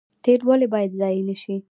تیل 0.23 0.41
ولې 0.47 0.67
باید 0.73 0.91
ضایع 0.99 1.21
نشي؟ 1.29 1.55